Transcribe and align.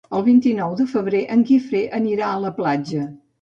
El 0.17 0.23
vint-i-nou 0.27 0.71
de 0.79 0.87
febrer 0.93 1.21
en 1.35 1.43
Guifré 1.51 1.83
anirà 1.99 2.31
a 2.33 2.41
la 2.47 2.53
platja. 2.63 3.05